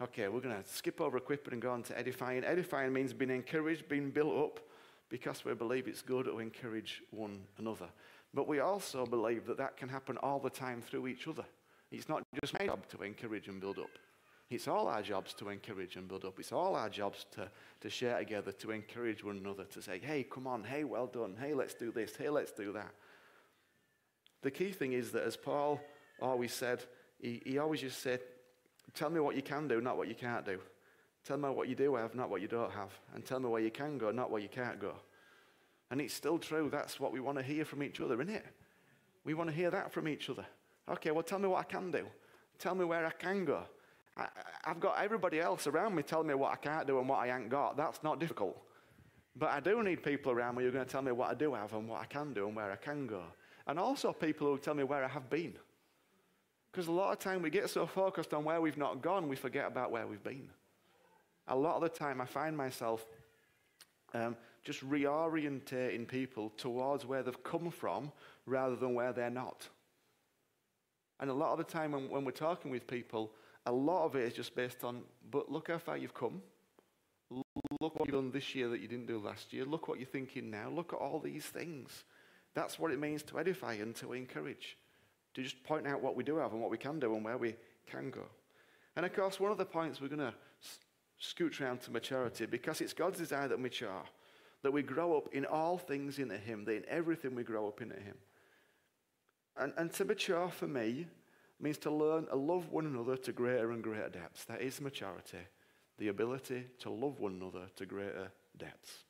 Okay, 0.00 0.28
we're 0.28 0.40
going 0.40 0.62
to 0.62 0.68
skip 0.68 1.00
over 1.00 1.16
equipping 1.16 1.54
and 1.54 1.62
go 1.62 1.70
on 1.70 1.82
to 1.84 1.98
edifying. 1.98 2.44
Edifying 2.44 2.92
means 2.92 3.12
being 3.12 3.30
encouraged, 3.30 3.88
being 3.88 4.10
built 4.10 4.36
up, 4.36 4.60
because 5.08 5.44
we 5.44 5.54
believe 5.54 5.88
it's 5.88 6.02
good 6.02 6.26
to 6.26 6.38
encourage 6.38 7.02
one 7.10 7.40
another. 7.58 7.88
But 8.34 8.46
we 8.46 8.60
also 8.60 9.06
believe 9.06 9.46
that 9.46 9.56
that 9.56 9.76
can 9.76 9.88
happen 9.88 10.16
all 10.18 10.38
the 10.38 10.50
time 10.50 10.82
through 10.82 11.08
each 11.08 11.26
other. 11.26 11.44
It's 11.90 12.08
not 12.08 12.22
just 12.40 12.58
my 12.58 12.66
job 12.66 12.86
to 12.88 13.02
encourage 13.02 13.48
and 13.48 13.60
build 13.60 13.78
up. 13.78 13.90
It's 14.50 14.68
all 14.68 14.88
our 14.88 15.02
jobs 15.02 15.34
to 15.34 15.48
encourage 15.48 15.96
and 15.96 16.08
build 16.08 16.24
up. 16.24 16.38
It's 16.38 16.52
all 16.52 16.74
our 16.74 16.88
jobs 16.88 17.26
to, 17.32 17.50
to 17.80 17.90
share 17.90 18.18
together, 18.18 18.52
to 18.52 18.70
encourage 18.70 19.22
one 19.22 19.38
another, 19.38 19.64
to 19.64 19.82
say, 19.82 19.98
hey, 19.98 20.22
come 20.22 20.46
on, 20.46 20.64
hey, 20.64 20.84
well 20.84 21.06
done, 21.06 21.36
hey, 21.38 21.54
let's 21.54 21.74
do 21.74 21.90
this, 21.90 22.14
hey, 22.16 22.30
let's 22.30 22.52
do 22.52 22.72
that. 22.72 22.94
The 24.42 24.50
key 24.50 24.70
thing 24.70 24.92
is 24.92 25.10
that, 25.12 25.24
as 25.24 25.36
Paul 25.36 25.80
always 26.20 26.52
said, 26.52 26.82
he, 27.20 27.42
he 27.44 27.58
always 27.58 27.80
just 27.80 28.02
said, 28.02 28.20
tell 28.94 29.10
me 29.10 29.20
what 29.20 29.36
you 29.36 29.42
can 29.42 29.68
do, 29.68 29.80
not 29.80 29.96
what 29.96 30.08
you 30.08 30.14
can't 30.14 30.44
do. 30.44 30.58
Tell 31.24 31.36
me 31.36 31.48
what 31.50 31.68
you 31.68 31.74
do 31.74 31.94
have, 31.96 32.14
not 32.14 32.30
what 32.30 32.40
you 32.40 32.48
don't 32.48 32.72
have. 32.72 32.90
And 33.14 33.24
tell 33.24 33.40
me 33.40 33.48
where 33.48 33.60
you 33.60 33.70
can 33.70 33.98
go, 33.98 34.10
not 34.10 34.30
where 34.30 34.40
you 34.40 34.48
can't 34.48 34.80
go. 34.80 34.94
And 35.90 36.00
it's 36.00 36.14
still 36.14 36.38
true. 36.38 36.68
That's 36.70 37.00
what 37.00 37.12
we 37.12 37.20
want 37.20 37.38
to 37.38 37.44
hear 37.44 37.64
from 37.64 37.82
each 37.82 38.00
other, 38.00 38.20
isn't 38.20 38.34
it? 38.34 38.46
We 39.24 39.34
want 39.34 39.50
to 39.50 39.56
hear 39.56 39.70
that 39.70 39.92
from 39.92 40.08
each 40.08 40.30
other. 40.30 40.46
Okay, 40.88 41.10
well, 41.10 41.22
tell 41.22 41.38
me 41.38 41.48
what 41.48 41.60
I 41.60 41.64
can 41.64 41.90
do. 41.90 42.06
Tell 42.58 42.74
me 42.74 42.84
where 42.84 43.06
I 43.06 43.10
can 43.10 43.44
go. 43.44 43.62
I, 44.16 44.26
have 44.64 44.80
got 44.80 44.98
everybody 44.98 45.40
else 45.40 45.66
around 45.66 45.94
me 45.94 46.02
telling 46.02 46.26
me 46.26 46.34
what 46.34 46.52
I 46.52 46.56
can't 46.56 46.86
do 46.86 46.98
and 46.98 47.08
what 47.08 47.18
I 47.18 47.36
ain't 47.36 47.48
got. 47.48 47.76
That's 47.76 48.02
not 48.02 48.18
difficult. 48.18 48.56
But 49.36 49.50
I 49.50 49.60
do 49.60 49.82
need 49.82 50.02
people 50.02 50.32
around 50.32 50.56
me 50.56 50.64
who 50.64 50.70
are 50.70 50.72
going 50.72 50.84
to 50.84 50.90
tell 50.90 51.02
me 51.02 51.12
what 51.12 51.30
I 51.30 51.34
do 51.34 51.54
have 51.54 51.72
and 51.72 51.88
what 51.88 52.00
I 52.00 52.06
can 52.06 52.32
do 52.32 52.46
and 52.48 52.56
where 52.56 52.72
I 52.72 52.76
can 52.76 53.06
go. 53.06 53.22
And 53.66 53.78
also 53.78 54.12
people 54.12 54.48
who 54.48 54.58
tell 54.58 54.74
me 54.74 54.82
where 54.82 55.04
I 55.04 55.08
have 55.08 55.30
been. 55.30 55.54
Because 56.70 56.88
a 56.88 56.92
lot 56.92 57.12
of 57.12 57.18
time 57.18 57.42
we 57.42 57.50
get 57.50 57.70
so 57.70 57.86
focused 57.86 58.34
on 58.34 58.44
where 58.44 58.60
we've 58.60 58.76
not 58.76 59.02
gone, 59.02 59.28
we 59.28 59.36
forget 59.36 59.66
about 59.66 59.90
where 59.90 60.06
we've 60.06 60.22
been. 60.22 60.48
A 61.48 61.56
lot 61.56 61.76
of 61.76 61.82
the 61.82 61.88
time 61.88 62.20
I 62.20 62.26
find 62.26 62.56
myself 62.56 63.04
um, 64.14 64.36
just 64.64 64.88
reorientating 64.88 66.06
people 66.06 66.50
towards 66.56 67.06
where 67.06 67.22
they've 67.22 67.42
come 67.42 67.70
from 67.70 68.12
rather 68.46 68.76
than 68.76 68.94
where 68.94 69.12
they're 69.12 69.30
not. 69.30 69.68
And 71.20 71.30
a 71.30 71.34
lot 71.34 71.52
of 71.52 71.58
the 71.58 71.64
time 71.64 71.92
when, 71.92 72.08
when 72.08 72.24
we're 72.24 72.32
talking 72.32 72.70
with 72.70 72.86
people, 72.86 73.32
a 73.66 73.72
lot 73.72 74.04
of 74.04 74.14
it 74.14 74.24
is 74.24 74.34
just 74.34 74.54
based 74.54 74.84
on, 74.84 75.02
but 75.30 75.50
look 75.50 75.68
how 75.68 75.78
far 75.78 75.96
you've 75.96 76.14
come. 76.14 76.42
Look 77.30 77.98
what 77.98 78.06
you've 78.06 78.14
done 78.14 78.30
this 78.30 78.54
year 78.54 78.68
that 78.68 78.80
you 78.80 78.88
didn't 78.88 79.06
do 79.06 79.18
last 79.18 79.52
year. 79.52 79.64
Look 79.64 79.88
what 79.88 79.98
you're 79.98 80.06
thinking 80.06 80.50
now. 80.50 80.70
Look 80.70 80.92
at 80.92 80.98
all 80.98 81.18
these 81.18 81.44
things. 81.44 82.04
That's 82.54 82.78
what 82.78 82.92
it 82.92 82.98
means 82.98 83.22
to 83.24 83.38
edify 83.38 83.74
and 83.74 83.94
to 83.96 84.12
encourage. 84.12 84.78
To 85.34 85.42
just 85.42 85.62
point 85.62 85.86
out 85.86 86.02
what 86.02 86.16
we 86.16 86.24
do 86.24 86.36
have 86.36 86.52
and 86.52 86.60
what 86.60 86.70
we 86.70 86.78
can 86.78 86.98
do 86.98 87.14
and 87.14 87.24
where 87.24 87.38
we 87.38 87.54
can 87.86 88.10
go. 88.10 88.24
And 88.96 89.06
of 89.06 89.14
course, 89.14 89.38
one 89.38 89.52
of 89.52 89.58
the 89.58 89.64
points 89.64 90.00
we're 90.00 90.08
going 90.08 90.18
to 90.18 90.34
scooch 91.20 91.60
around 91.60 91.80
to 91.82 91.90
maturity 91.90 92.46
because 92.46 92.80
it's 92.80 92.92
God's 92.92 93.18
desire 93.18 93.48
that 93.48 93.56
we 93.56 93.64
mature, 93.64 94.02
that 94.62 94.72
we 94.72 94.82
grow 94.82 95.16
up 95.16 95.28
in 95.32 95.44
all 95.44 95.78
things 95.78 96.18
into 96.18 96.36
Him, 96.36 96.64
that 96.64 96.76
in 96.76 96.84
everything 96.88 97.34
we 97.34 97.44
grow 97.44 97.68
up 97.68 97.80
into 97.80 97.96
Him. 97.96 98.16
And, 99.56 99.72
and 99.76 99.92
to 99.94 100.04
mature 100.04 100.48
for 100.48 100.66
me 100.66 101.06
means 101.60 101.78
to 101.78 101.90
learn 101.90 102.26
to 102.26 102.36
love 102.36 102.70
one 102.70 102.86
another 102.86 103.16
to 103.16 103.32
greater 103.32 103.72
and 103.72 103.82
greater 103.82 104.08
depths. 104.08 104.44
That 104.44 104.62
is 104.62 104.80
maturity, 104.80 105.38
the 105.98 106.08
ability 106.08 106.64
to 106.80 106.90
love 106.90 107.20
one 107.20 107.34
another 107.34 107.66
to 107.76 107.86
greater 107.86 108.30
depths. 108.56 109.04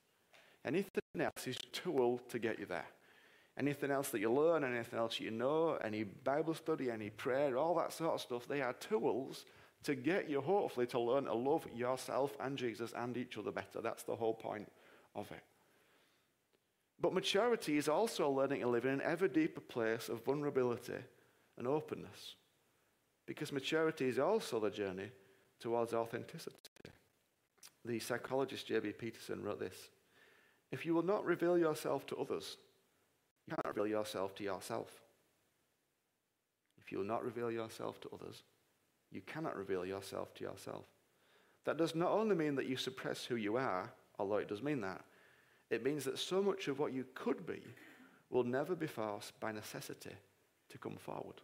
Anything 0.65 1.03
else 1.21 1.47
is 1.47 1.57
tool 1.73 2.21
to 2.29 2.39
get 2.39 2.59
you 2.59 2.67
there. 2.67 2.87
Anything 3.59 3.91
else 3.91 4.11
that 4.11 4.21
you 4.21 4.33
learn, 4.33 4.63
anything 4.63 4.99
else 4.99 5.19
you 5.19 5.33
know, 5.33 5.75
any 5.83 6.05
Bible 6.05 6.55
study, 6.55 6.91
any 6.91 7.11
prayer, 7.11 7.59
all 7.59 7.75
that 7.75 7.93
sort 7.93 8.15
of 8.15 8.21
stuff, 8.21 8.47
they 8.47 8.63
are 8.63 8.73
tools 8.75 9.45
to 9.83 9.95
get 9.97 10.31
you, 10.31 10.41
hopefully, 10.41 10.87
to 10.87 11.01
learn 11.01 11.25
to 11.25 11.35
love 11.35 11.67
yourself 11.75 12.37
and 12.41 12.57
Jesus 12.57 12.93
and 12.97 13.17
each 13.17 13.37
other 13.37 13.51
better. 13.51 13.81
That's 13.81 14.05
the 14.05 14.15
whole 14.15 14.35
point 14.35 14.71
of 15.15 15.31
it. 15.33 15.43
But 17.01 17.15
maturity 17.15 17.77
is 17.77 17.89
also 17.89 18.31
learning 18.31 18.61
to 18.61 18.69
live 18.69 18.85
in 18.85 18.95
an 18.95 19.03
ever 19.03 19.29
deeper 19.29 19.61
place 19.61 20.09
of 20.09 20.25
vulnerability 20.25 20.95
and 21.57 21.67
openness. 21.67 22.35
Because 23.27 23.53
maturity 23.53 24.09
is 24.09 24.19
also 24.19 24.59
the 24.59 24.71
journey 24.71 25.11
towards 25.61 25.95
authenticity. 25.95 26.57
The 27.85 27.99
psychologist 27.99 28.67
J.B. 28.67 28.93
Peterson 28.93 29.43
wrote 29.43 29.61
this 29.61 29.91
If 30.71 30.87
you 30.87 30.95
will 30.95 31.03
not 31.03 31.25
reveal 31.25 31.59
yourself 31.59 32.07
to 32.07 32.17
others, 32.17 32.57
you 33.49 33.57
cannot 33.57 33.77
reveal 33.77 33.87
yourself 33.87 34.35
to 34.37 34.45
yourself. 34.45 34.91
If 36.79 36.93
you 36.93 36.99
will 36.99 37.05
not 37.05 37.25
reveal 37.25 37.51
yourself 37.51 38.01
to 38.03 38.11
others, 38.13 38.43
you 39.11 39.23
cannot 39.23 39.57
reveal 39.57 39.87
yourself 39.87 40.35
to 40.35 40.45
yourself. 40.45 40.85
That 41.65 41.79
does 41.79 41.95
not 41.95 42.11
only 42.11 42.37
mean 42.37 42.57
that 42.57 42.67
you 42.67 42.77
suppress 42.77 43.25
who 43.25 43.37
you 43.37 43.57
are, 43.57 43.91
although 44.19 44.37
it 44.37 44.49
does 44.49 44.63
mean 44.63 44.83
that, 44.83 45.03
it 45.71 45.85
means 45.85 46.05
that 46.05 46.19
so 46.19 46.43
much 46.43 46.69
of 46.69 46.79
what 46.79 46.93
you 46.93 47.07
could 47.15 47.47
be 47.47 47.61
will 48.31 48.45
never 48.45 48.75
be 48.75 48.87
forced 48.87 49.39
by 49.41 49.53
necessity 49.53 50.15
to 50.71 50.79
come 50.79 50.97
forward. 50.97 51.41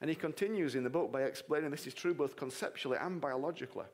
And 0.00 0.08
he 0.08 0.14
continues 0.14 0.76
in 0.76 0.84
the 0.84 0.90
book 0.90 1.10
by 1.10 1.22
explaining 1.22 1.70
this 1.70 1.86
is 1.86 1.94
true 1.94 2.14
both 2.14 2.36
conceptually 2.36 2.98
and 3.00 3.20
biologically. 3.20 3.86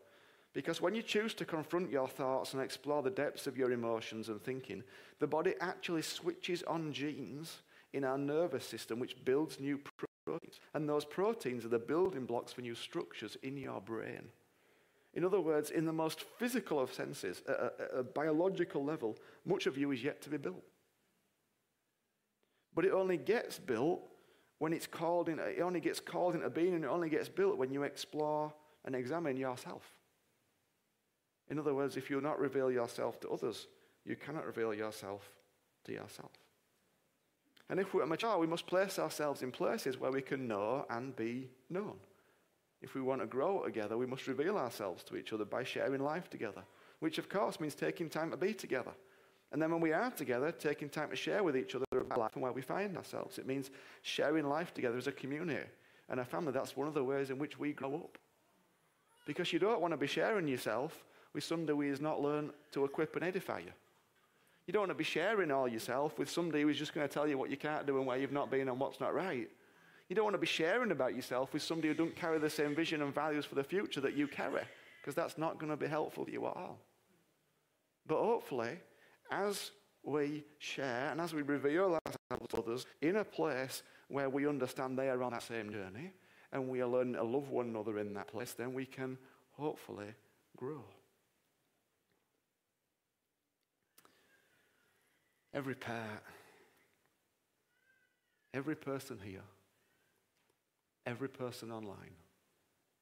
Because 0.55 0.81
when 0.81 0.95
you 0.95 1.03
choose 1.03 1.35
to 1.35 1.45
confront 1.45 1.91
your 1.91 2.07
thoughts 2.07 2.55
and 2.55 2.63
explore 2.63 3.03
the 3.03 3.11
depths 3.11 3.49
of 3.49 3.59
your 3.59 3.73
emotions 3.73 4.29
and 4.29 4.43
thinking, 4.43 4.85
the 5.19 5.27
body 5.27 5.55
actually 5.61 6.03
switches 6.03 6.63
on 6.63 6.93
genes 6.93 7.63
in 7.93 8.05
our 8.05 8.17
nervous 8.17 8.65
system 8.65 9.01
which 9.01 9.23
builds 9.25 9.59
new 9.59 9.79
proteins. 10.25 10.61
And 10.73 10.89
those 10.89 11.05
proteins 11.05 11.65
are 11.65 11.69
the 11.69 11.79
building 11.79 12.25
blocks 12.25 12.53
for 12.53 12.63
new 12.63 12.77
structures 12.77 13.37
in 13.43 13.57
your 13.57 13.81
brain. 13.81 14.29
In 15.13 15.25
other 15.25 15.41
words, 15.41 15.71
in 15.71 15.87
the 15.87 15.93
most 15.93 16.23
physical 16.39 16.79
of 16.79 16.93
senses, 16.93 17.43
at 17.49 17.57
a, 17.57 17.99
a 17.99 18.03
biological 18.05 18.85
level, 18.85 19.17
much 19.45 19.67
of 19.67 19.77
you 19.77 19.91
is 19.91 20.03
yet 20.03 20.23
to 20.23 20.31
be 20.31 20.37
built. 20.37 20.63
But 22.75 22.85
it 22.85 22.93
only 22.93 23.17
gets 23.17 23.59
built 23.59 24.03
when 24.59 24.73
it's 24.73 24.87
called 24.87 25.29
in, 25.29 25.41
it 25.41 25.61
only 25.61 25.81
gets 25.81 26.01
called 26.01 26.35
into 26.37 26.49
being 26.49 26.75
and 26.75 26.85
it 26.85 26.89
only 26.89 27.09
gets 27.09 27.29
built 27.29 27.59
when 27.59 27.73
you 27.73 27.83
explore 27.83 28.53
and 28.85 28.95
examine 28.95 29.37
yourself. 29.37 29.83
In 31.51 31.59
other 31.59 31.75
words, 31.75 31.97
if 31.97 32.11
you 32.11 32.21
not 32.21 32.39
reveal 32.39 32.71
yourself 32.71 33.21
to 33.21 33.29
others, 33.31 33.67
you 34.05 34.17
cannot 34.17 34.47
reveal 34.47 34.75
yourself 34.75 35.31
to 35.85 35.93
yourself. 35.93 36.31
And 37.71 37.81
if 37.81 37.95
we're 37.95 38.07
mature, 38.07 38.39
we 38.39 38.47
must 38.47 38.67
place 38.67 38.99
ourselves 38.99 39.43
in 39.43 39.51
places 39.51 39.99
where 39.99 40.11
we 40.11 40.23
can 40.23 40.47
know 40.47 40.87
and 40.91 41.17
be 41.17 41.49
known. 41.71 41.95
If 42.83 42.95
we 42.95 43.01
want 43.01 43.23
to 43.23 43.27
grow 43.27 43.63
together, 43.63 43.97
we 43.97 44.07
must 44.07 44.27
reveal 44.27 44.59
ourselves 44.59 45.03
to 45.05 45.17
each 45.17 45.33
other 45.33 45.47
by 45.47 45.65
sharing 45.65 46.03
life 46.03 46.29
together, 46.29 46.63
which 47.01 47.17
of 47.17 47.31
course 47.31 47.59
means 47.59 47.75
taking 47.75 48.11
time 48.11 48.31
to 48.31 48.37
be 48.37 48.53
together. 48.53 48.93
And 49.53 49.63
then 49.63 49.71
when 49.71 49.81
we 49.81 49.93
are 49.93 50.11
together, 50.11 50.51
taking 50.53 50.89
time 50.89 51.11
to 51.11 51.17
share 51.17 51.43
with 51.43 51.57
each 51.57 51.75
other 51.75 51.87
about 51.93 52.19
life 52.19 52.35
and 52.35 52.43
where 52.43 52.53
we 52.53 52.61
find 52.61 52.97
ourselves. 52.97 53.39
It 53.39 53.47
means 53.47 53.71
sharing 54.03 54.49
life 54.49 54.75
together 54.75 54.99
as 54.99 55.07
a 55.07 55.13
community 55.13 55.65
and 56.09 56.21
a 56.21 56.25
family. 56.25 56.53
That's 56.53 56.77
one 56.77 56.89
of 56.89 56.95
the 56.95 57.05
ways 57.05 57.31
in 57.31 57.39
which 57.39 57.59
we 57.59 57.73
grow 57.73 57.95
up. 57.95 58.19
Because 59.27 59.53
you 59.53 59.59
don't 59.59 59.81
want 59.81 59.93
to 59.93 59.97
be 59.97 60.07
sharing 60.07 60.49
yourself 60.49 61.05
with 61.35 61.45
somebody 61.45 61.73
who 61.73 61.91
has 61.91 62.01
not 62.01 62.23
learned 62.23 62.51
to 62.73 62.85
equip 62.85 63.17
and 63.17 63.25
edify 63.25 63.59
you. 63.59 63.73
You 64.67 64.73
don't 64.73 64.83
want 64.83 64.91
to 64.91 64.95
be 64.95 65.05
sharing 65.05 65.51
all 65.51 65.69
yourself 65.69 66.19
with 66.19 66.31
somebody 66.31 66.63
who's 66.63 66.79
just 66.79 66.95
going 66.95 67.07
to 67.07 67.13
tell 67.13 67.29
you 67.29 67.37
what 67.37 67.51
you 67.51 67.57
can't 67.57 67.87
do 67.87 67.99
and 67.99 68.07
where 68.07 68.17
you've 68.17 68.33
not 68.33 68.51
been 68.51 68.69
and 68.69 68.81
what's 68.81 69.01
not 69.01 69.15
right. 69.15 69.51
You 70.09 70.17
don't 70.17 70.25
want 70.25 70.35
to 70.35 70.41
be 70.41 70.47
sharing 70.47 70.91
about 70.91 71.15
yourself 71.15 71.53
with 71.53 71.63
somebody 71.63 71.89
who 71.89 71.95
don't 71.95 72.17
carry 72.17 72.39
the 72.39 72.49
same 72.49 72.75
vision 72.75 73.03
and 73.03 73.15
values 73.15 73.45
for 73.45 73.57
the 73.57 73.65
future 73.65 74.01
that 74.01 74.15
you 74.15 74.27
carry, 74.27 74.63
because 75.01 75.15
that's 75.15 75.37
not 75.37 75.59
going 75.59 75.71
to 75.71 75.77
be 75.77 75.87
helpful 75.87 76.25
to 76.25 76.33
you 76.33 76.47
at 76.47 76.57
all. 76.57 76.79
But 78.07 78.19
hopefully, 78.19 78.79
as 79.31 79.71
we 80.03 80.45
share 80.59 81.09
and 81.11 81.21
as 81.21 81.35
we 81.35 81.43
reveal 81.43 81.99
ourselves 82.07 82.49
to 82.51 82.57
others 82.59 82.87
in 83.01 83.17
a 83.17 83.25
place 83.25 83.83
where 84.09 84.29
we 84.29 84.47
understand 84.47 84.99
they 84.99 85.09
are 85.09 85.23
on 85.23 85.33
that 85.33 85.43
same 85.43 85.71
journey 85.73 86.13
and 86.53 86.69
we 86.69 86.83
are 86.83 86.87
learning 86.87 87.15
to 87.15 87.23
love 87.23 87.49
one 87.51 87.69
another 87.69 87.99
in 87.99 88.13
that 88.15 88.29
place, 88.29 88.53
then 88.53 88.75
we 88.75 88.85
can 88.85 89.17
hopefully 89.53 90.15
grow. 90.57 90.85
Every 95.55 95.77
part, 95.77 96.25
every 98.53 98.75
person 98.75 99.21
here, 99.25 99.45
every 101.07 101.29
person 101.29 101.71
online, 101.71 102.17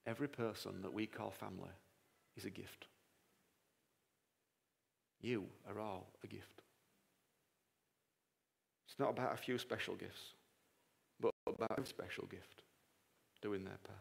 every 0.06 0.28
person 0.28 0.82
that 0.82 0.92
we 0.92 1.06
call 1.06 1.30
family 1.30 1.71
is 2.37 2.44
a 2.44 2.50
gift. 2.50 2.88
You 5.23 5.47
are 5.66 5.80
all 5.80 6.09
a 6.23 6.26
gift. 6.26 6.61
It's 8.87 8.99
not 8.99 9.11
about 9.11 9.32
a 9.32 9.38
few 9.38 9.56
special 9.56 9.94
gifts, 9.94 10.35
but 11.21 11.32
about 11.47 11.78
a 11.78 11.87
special 11.87 12.26
gift 12.26 12.64
doing 13.40 13.64
their 13.64 13.78
part. 13.82 13.99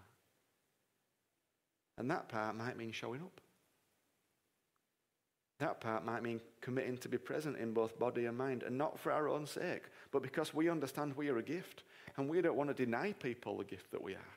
And 1.97 2.11
that 2.11 2.27
part 2.27 2.57
might 2.57 2.77
mean 2.77 2.91
showing 2.91 3.21
up. 3.21 3.39
That 5.61 5.79
part 5.79 6.03
might 6.03 6.23
mean 6.23 6.41
committing 6.59 6.97
to 6.97 7.07
be 7.07 7.19
present 7.19 7.55
in 7.55 7.71
both 7.71 7.99
body 7.99 8.25
and 8.25 8.35
mind, 8.35 8.63
and 8.63 8.75
not 8.75 8.97
for 8.97 9.11
our 9.11 9.29
own 9.29 9.45
sake, 9.45 9.83
but 10.09 10.23
because 10.23 10.55
we 10.55 10.69
understand 10.69 11.15
we 11.15 11.29
are 11.29 11.37
a 11.37 11.43
gift, 11.43 11.83
and 12.17 12.27
we 12.27 12.41
don't 12.41 12.57
want 12.57 12.75
to 12.75 12.85
deny 12.85 13.13
people 13.13 13.59
the 13.59 13.63
gift 13.63 13.91
that 13.91 14.01
we 14.01 14.13
are. 14.13 14.33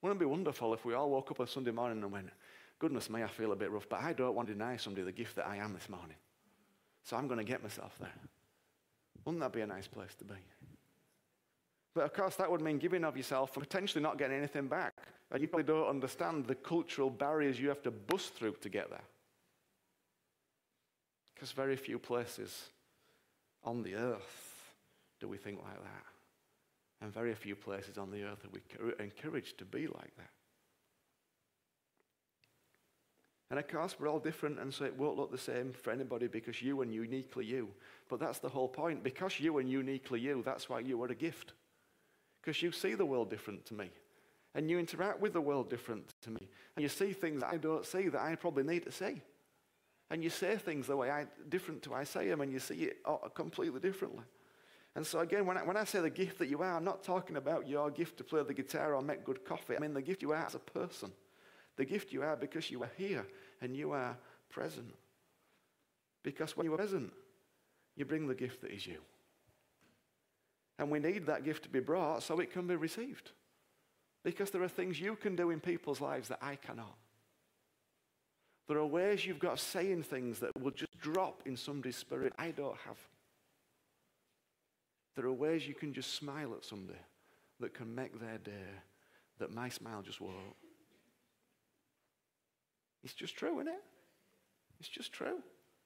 Wouldn't 0.00 0.20
it 0.20 0.24
be 0.24 0.30
wonderful 0.30 0.72
if 0.74 0.84
we 0.84 0.94
all 0.94 1.10
woke 1.10 1.32
up 1.32 1.40
on 1.40 1.48
Sunday 1.48 1.72
morning 1.72 2.00
and 2.04 2.12
went, 2.12 2.30
goodness 2.78 3.10
me, 3.10 3.24
I 3.24 3.26
feel 3.26 3.50
a 3.50 3.56
bit 3.56 3.72
rough, 3.72 3.88
but 3.88 4.00
I 4.00 4.12
don't 4.12 4.36
want 4.36 4.46
to 4.46 4.54
deny 4.54 4.76
somebody 4.76 5.04
the 5.04 5.10
gift 5.10 5.34
that 5.34 5.48
I 5.48 5.56
am 5.56 5.72
this 5.72 5.88
morning. 5.88 6.16
So 7.02 7.16
I'm 7.16 7.26
going 7.26 7.38
to 7.38 7.44
get 7.44 7.64
myself 7.64 7.96
there. 7.98 8.14
Wouldn't 9.24 9.40
that 9.40 9.52
be 9.52 9.62
a 9.62 9.66
nice 9.66 9.88
place 9.88 10.14
to 10.20 10.24
be? 10.24 10.36
But 11.96 12.04
of 12.04 12.12
course, 12.12 12.36
that 12.36 12.48
would 12.48 12.60
mean 12.60 12.78
giving 12.78 13.02
of 13.02 13.16
yourself 13.16 13.56
and 13.56 13.68
potentially 13.68 14.04
not 14.04 14.18
getting 14.18 14.36
anything 14.36 14.68
back. 14.68 14.92
And 15.32 15.42
you 15.42 15.48
probably 15.48 15.64
don't 15.64 15.88
understand 15.88 16.46
the 16.46 16.54
cultural 16.54 17.10
barriers 17.10 17.58
you 17.58 17.68
have 17.70 17.82
to 17.82 17.90
bust 17.90 18.34
through 18.34 18.54
to 18.60 18.68
get 18.68 18.88
there. 18.88 19.02
Because 21.36 21.52
very 21.52 21.76
few 21.76 21.98
places 21.98 22.70
on 23.62 23.82
the 23.82 23.94
earth 23.94 24.72
do 25.20 25.28
we 25.28 25.36
think 25.36 25.58
like 25.62 25.82
that. 25.82 26.04
And 27.02 27.12
very 27.12 27.34
few 27.34 27.54
places 27.54 27.98
on 27.98 28.10
the 28.10 28.24
earth 28.24 28.42
are 28.44 28.50
we 28.50 29.04
encouraged 29.04 29.58
to 29.58 29.66
be 29.66 29.86
like 29.86 30.16
that. 30.16 30.30
And 33.50 33.60
of 33.60 33.68
course, 33.68 33.96
we're 34.00 34.08
all 34.08 34.18
different, 34.18 34.58
and 34.58 34.72
so 34.72 34.86
it 34.86 34.96
won't 34.96 35.18
look 35.18 35.30
the 35.30 35.38
same 35.38 35.72
for 35.72 35.92
anybody 35.92 36.26
because 36.26 36.62
you 36.62 36.80
and 36.80 36.92
uniquely 36.92 37.44
you. 37.44 37.68
But 38.08 38.18
that's 38.18 38.38
the 38.38 38.48
whole 38.48 38.66
point. 38.66 39.04
Because 39.04 39.38
you 39.38 39.58
and 39.58 39.70
uniquely 39.70 40.20
you, 40.20 40.42
that's 40.44 40.68
why 40.68 40.80
you 40.80 41.00
are 41.02 41.08
a 41.08 41.14
gift. 41.14 41.52
Because 42.40 42.60
you 42.62 42.72
see 42.72 42.94
the 42.94 43.06
world 43.06 43.30
different 43.30 43.64
to 43.66 43.74
me. 43.74 43.90
And 44.54 44.70
you 44.70 44.78
interact 44.78 45.20
with 45.20 45.34
the 45.34 45.40
world 45.40 45.68
different 45.68 46.14
to 46.22 46.30
me. 46.30 46.48
And 46.74 46.82
you 46.82 46.88
see 46.88 47.12
things 47.12 47.42
I 47.42 47.58
don't 47.58 47.84
see 47.84 48.08
that 48.08 48.20
I 48.20 48.34
probably 48.36 48.64
need 48.64 48.84
to 48.84 48.92
see. 48.92 49.20
And 50.10 50.22
you 50.22 50.30
say 50.30 50.56
things 50.56 50.86
the 50.86 50.96
way 50.96 51.10
I, 51.10 51.26
different 51.48 51.82
to 51.82 51.94
I 51.94 52.04
say 52.04 52.28
them, 52.28 52.40
and 52.40 52.52
you 52.52 52.60
see 52.60 52.84
it 52.84 52.98
completely 53.34 53.80
differently. 53.80 54.24
And 54.94 55.06
so, 55.06 55.20
again, 55.20 55.44
when 55.44 55.58
I, 55.58 55.62
when 55.62 55.76
I 55.76 55.84
say 55.84 56.00
the 56.00 56.08
gift 56.08 56.38
that 56.38 56.48
you 56.48 56.62
are, 56.62 56.76
I'm 56.76 56.84
not 56.84 57.02
talking 57.02 57.36
about 57.36 57.68
your 57.68 57.90
gift 57.90 58.16
to 58.18 58.24
play 58.24 58.42
the 58.42 58.54
guitar 58.54 58.94
or 58.94 59.02
make 59.02 59.24
good 59.24 59.44
coffee. 59.44 59.76
I 59.76 59.78
mean 59.78 59.92
the 59.92 60.00
gift 60.00 60.22
you 60.22 60.32
are 60.32 60.36
as 60.46 60.54
a 60.54 60.58
person. 60.58 61.12
The 61.76 61.84
gift 61.84 62.12
you 62.12 62.22
are 62.22 62.36
because 62.36 62.70
you 62.70 62.82
are 62.82 62.90
here 62.96 63.26
and 63.60 63.76
you 63.76 63.92
are 63.92 64.16
present. 64.48 64.94
Because 66.22 66.56
when 66.56 66.64
you 66.64 66.72
are 66.72 66.78
present, 66.78 67.12
you 67.94 68.06
bring 68.06 68.26
the 68.26 68.34
gift 68.34 68.62
that 68.62 68.70
is 68.70 68.86
you. 68.86 68.98
And 70.78 70.90
we 70.90 70.98
need 70.98 71.26
that 71.26 71.44
gift 71.44 71.64
to 71.64 71.68
be 71.68 71.80
brought 71.80 72.22
so 72.22 72.38
it 72.40 72.52
can 72.52 72.66
be 72.66 72.76
received. 72.76 73.32
Because 74.24 74.50
there 74.50 74.62
are 74.62 74.68
things 74.68 74.98
you 74.98 75.16
can 75.16 75.36
do 75.36 75.50
in 75.50 75.60
people's 75.60 76.00
lives 76.00 76.28
that 76.28 76.38
I 76.40 76.56
cannot. 76.56 76.96
There 78.68 78.78
are 78.78 78.86
ways 78.86 79.24
you've 79.24 79.38
got 79.38 79.52
of 79.52 79.60
saying 79.60 80.02
things 80.02 80.40
that 80.40 80.50
will 80.60 80.72
just 80.72 80.98
drop 80.98 81.42
in 81.46 81.56
somebody's 81.56 81.96
spirit 81.96 82.32
I 82.38 82.50
don't 82.50 82.76
have. 82.86 82.98
There 85.14 85.24
are 85.24 85.32
ways 85.32 85.66
you 85.66 85.74
can 85.74 85.92
just 85.92 86.14
smile 86.14 86.52
at 86.54 86.64
somebody 86.64 86.98
that 87.60 87.74
can 87.74 87.94
make 87.94 88.20
their 88.20 88.38
day 88.38 88.66
that 89.38 89.54
my 89.54 89.68
smile 89.68 90.02
just 90.02 90.20
won't. 90.20 90.34
It's 93.04 93.14
just 93.14 93.36
true, 93.36 93.60
isn't 93.60 93.68
it? 93.68 93.82
It's 94.80 94.88
just 94.88 95.12
true. 95.12 95.38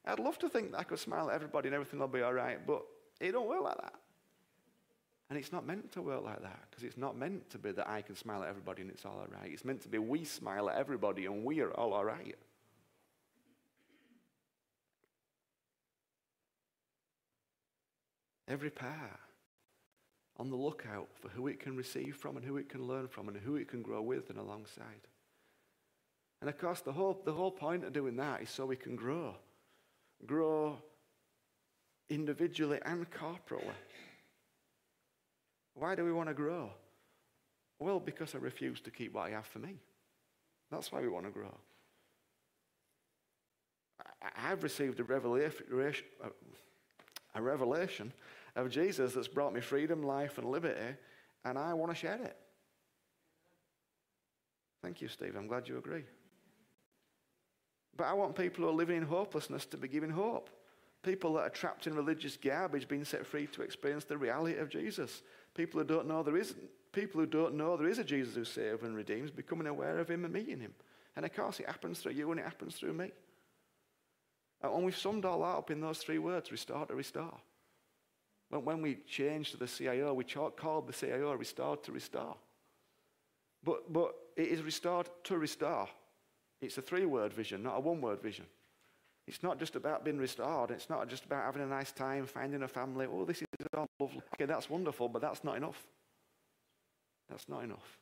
I'd 0.06 0.18
love 0.18 0.38
to 0.38 0.48
think 0.48 0.72
that 0.72 0.80
I 0.80 0.82
could 0.84 0.98
smile 0.98 1.28
at 1.28 1.34
everybody 1.34 1.68
and 1.68 1.74
everything 1.74 2.00
will 2.00 2.08
be 2.08 2.22
all 2.22 2.32
right, 2.32 2.66
but 2.66 2.82
it 3.20 3.32
don't 3.32 3.48
work 3.48 3.62
like 3.62 3.76
that. 3.76 3.94
And 5.28 5.38
it's 5.38 5.52
not 5.52 5.64
meant 5.64 5.92
to 5.92 6.02
work 6.02 6.24
like 6.24 6.42
that 6.42 6.58
because 6.68 6.82
it's 6.82 6.96
not 6.96 7.16
meant 7.16 7.48
to 7.50 7.58
be 7.58 7.70
that 7.72 7.88
I 7.88 8.02
can 8.02 8.16
smile 8.16 8.42
at 8.42 8.48
everybody 8.48 8.82
and 8.82 8.90
it's 8.90 9.04
all 9.04 9.20
all 9.20 9.28
right. 9.30 9.50
It's 9.52 9.64
meant 9.64 9.82
to 9.82 9.88
be 9.88 9.98
we 9.98 10.24
smile 10.24 10.68
at 10.70 10.76
everybody 10.76 11.26
and 11.26 11.44
we 11.44 11.60
are 11.60 11.70
all 11.72 11.92
all 11.92 12.04
right. 12.04 12.34
Every 18.50 18.70
pair 18.70 19.20
on 20.36 20.50
the 20.50 20.56
lookout 20.56 21.08
for 21.14 21.28
who 21.28 21.46
it 21.46 21.60
can 21.60 21.76
receive 21.76 22.16
from 22.16 22.36
and 22.36 22.44
who 22.44 22.56
it 22.56 22.68
can 22.68 22.84
learn 22.84 23.06
from 23.06 23.28
and 23.28 23.36
who 23.36 23.54
it 23.54 23.68
can 23.68 23.80
grow 23.80 24.02
with 24.02 24.28
and 24.28 24.38
alongside. 24.38 25.06
And 26.40 26.50
of 26.50 26.58
course, 26.58 26.80
the 26.80 26.92
whole, 26.92 27.22
the 27.24 27.32
whole 27.32 27.52
point 27.52 27.84
of 27.84 27.92
doing 27.92 28.16
that 28.16 28.42
is 28.42 28.50
so 28.50 28.66
we 28.66 28.74
can 28.74 28.96
grow. 28.96 29.36
Grow 30.26 30.78
individually 32.08 32.80
and 32.84 33.06
corporately. 33.12 33.74
Why 35.74 35.94
do 35.94 36.04
we 36.04 36.12
want 36.12 36.28
to 36.28 36.34
grow? 36.34 36.70
Well, 37.78 38.00
because 38.00 38.34
I 38.34 38.38
refuse 38.38 38.80
to 38.80 38.90
keep 38.90 39.14
what 39.14 39.28
I 39.28 39.30
have 39.30 39.46
for 39.46 39.60
me. 39.60 39.76
That's 40.72 40.90
why 40.90 41.00
we 41.00 41.08
want 41.08 41.26
to 41.26 41.30
grow. 41.30 41.54
I've 44.36 44.64
received 44.64 44.98
a 44.98 45.04
revelation, 45.04 45.64
a 47.34 47.40
revelation 47.40 48.12
of 48.56 48.70
Jesus 48.70 49.14
that's 49.14 49.28
brought 49.28 49.52
me 49.52 49.60
freedom, 49.60 50.02
life, 50.02 50.38
and 50.38 50.50
liberty, 50.50 50.96
and 51.44 51.58
I 51.58 51.74
want 51.74 51.92
to 51.92 51.96
share 51.96 52.20
it. 52.22 52.36
Thank 54.82 55.00
you, 55.00 55.08
Steve. 55.08 55.34
I'm 55.36 55.46
glad 55.46 55.68
you 55.68 55.78
agree. 55.78 56.04
But 57.96 58.06
I 58.06 58.14
want 58.14 58.34
people 58.34 58.64
who 58.64 58.70
are 58.70 58.74
living 58.74 58.96
in 58.96 59.02
hopelessness 59.02 59.66
to 59.66 59.76
be 59.76 59.88
given 59.88 60.10
hope. 60.10 60.48
People 61.02 61.34
that 61.34 61.42
are 61.42 61.50
trapped 61.50 61.86
in 61.86 61.94
religious 61.94 62.36
garbage 62.36 62.88
being 62.88 63.04
set 63.04 63.26
free 63.26 63.46
to 63.48 63.62
experience 63.62 64.04
the 64.04 64.18
reality 64.18 64.58
of 64.58 64.68
Jesus. 64.68 65.22
People 65.54 65.80
who 65.80 65.86
don't 65.86 66.06
know 66.06 66.22
there 66.22 66.36
is 66.36 66.54
people 66.92 67.20
who 67.20 67.26
don't 67.26 67.54
know 67.54 67.76
there 67.76 67.88
is 67.88 67.98
a 67.98 68.04
Jesus 68.04 68.34
who 68.34 68.44
saves 68.44 68.82
and 68.82 68.96
redeems, 68.96 69.30
becoming 69.30 69.66
aware 69.66 69.98
of 69.98 70.10
him 70.10 70.24
and 70.24 70.32
meeting 70.32 70.60
him. 70.60 70.74
And 71.16 71.24
of 71.24 71.34
course 71.34 71.60
it 71.60 71.66
happens 71.66 72.00
through 72.00 72.12
you 72.12 72.30
and 72.30 72.40
it 72.40 72.44
happens 72.44 72.76
through 72.76 72.92
me. 72.92 73.12
And 74.62 74.84
we've 74.84 74.96
summed 74.96 75.24
all 75.24 75.40
that 75.40 75.58
up 75.58 75.70
in 75.70 75.80
those 75.80 75.98
three 75.98 76.18
words, 76.18 76.52
restore 76.52 76.86
to 76.86 76.94
restore. 76.94 77.38
When, 78.50 78.64
when 78.64 78.82
we 78.82 78.96
changed 79.08 79.52
to 79.52 79.56
the 79.56 79.66
CIO, 79.66 80.12
we 80.12 80.24
called 80.24 80.86
the 80.86 80.92
CIO 80.92 81.34
restored 81.34 81.82
to 81.84 81.92
restore. 81.92 82.36
But, 83.64 83.92
but 83.92 84.14
it 84.36 84.48
is 84.48 84.62
restored 84.62 85.08
to 85.24 85.38
restore. 85.38 85.88
It's 86.60 86.76
a 86.78 86.82
three 86.82 87.06
word 87.06 87.32
vision, 87.32 87.62
not 87.62 87.76
a 87.76 87.80
one 87.80 88.00
word 88.00 88.20
vision. 88.20 88.46
It's 89.26 89.42
not 89.42 89.58
just 89.58 89.76
about 89.76 90.04
being 90.04 90.18
restored. 90.18 90.70
It's 90.70 90.90
not 90.90 91.08
just 91.08 91.24
about 91.24 91.44
having 91.44 91.62
a 91.62 91.66
nice 91.66 91.92
time, 91.92 92.26
finding 92.26 92.62
a 92.62 92.68
family. 92.68 93.06
Oh, 93.10 93.24
this 93.24 93.42
is 93.42 93.46
all 93.76 93.86
lovely. 94.00 94.22
Okay, 94.34 94.46
that's 94.46 94.68
wonderful, 94.68 95.08
but 95.08 95.22
that's 95.22 95.44
not 95.44 95.56
enough. 95.56 95.86
That's 97.28 97.48
not 97.48 97.62
enough. 97.62 97.98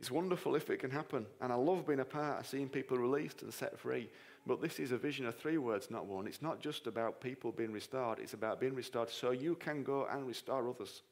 It's 0.00 0.10
wonderful 0.10 0.56
if 0.56 0.68
it 0.68 0.80
can 0.80 0.90
happen. 0.90 1.26
And 1.40 1.52
I 1.52 1.54
love 1.54 1.86
being 1.86 2.00
a 2.00 2.04
part 2.04 2.40
of 2.40 2.46
seeing 2.46 2.68
people 2.68 2.98
released 2.98 3.42
and 3.42 3.54
set 3.54 3.78
free. 3.78 4.10
But 4.46 4.60
this 4.60 4.78
is 4.78 4.92
a 4.92 4.98
vision 4.98 5.26
of 5.26 5.36
three 5.36 5.56
words, 5.56 5.90
not 5.90 6.06
one. 6.06 6.26
It's 6.26 6.42
not 6.42 6.60
just 6.60 6.86
about 6.86 7.20
people 7.20 7.50
being 7.50 7.72
restored, 7.72 8.18
it's 8.18 8.34
about 8.34 8.60
being 8.60 8.74
restored 8.74 9.10
so 9.10 9.30
you 9.30 9.54
can 9.54 9.82
go 9.82 10.06
and 10.10 10.26
restore 10.26 10.68
others. 10.68 11.02